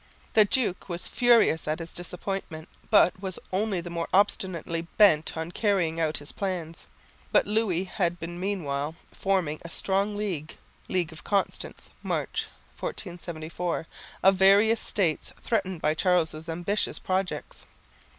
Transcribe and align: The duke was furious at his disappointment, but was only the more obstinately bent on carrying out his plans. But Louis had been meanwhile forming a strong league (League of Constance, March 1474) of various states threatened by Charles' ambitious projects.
The 0.33 0.45
duke 0.45 0.89
was 0.89 1.05
furious 1.05 1.67
at 1.67 1.77
his 1.77 1.93
disappointment, 1.93 2.69
but 2.89 3.21
was 3.21 3.37
only 3.53 3.81
the 3.81 3.91
more 3.91 4.07
obstinately 4.11 4.81
bent 4.81 5.37
on 5.37 5.51
carrying 5.51 5.99
out 5.99 6.17
his 6.17 6.31
plans. 6.31 6.87
But 7.31 7.45
Louis 7.45 7.83
had 7.83 8.17
been 8.19 8.39
meanwhile 8.39 8.95
forming 9.11 9.59
a 9.61 9.69
strong 9.69 10.17
league 10.17 10.57
(League 10.89 11.11
of 11.13 11.23
Constance, 11.23 11.91
March 12.01 12.47
1474) 12.79 13.85
of 14.23 14.35
various 14.37 14.79
states 14.79 15.33
threatened 15.39 15.81
by 15.83 15.93
Charles' 15.93 16.49
ambitious 16.49 16.97
projects. 16.97 17.67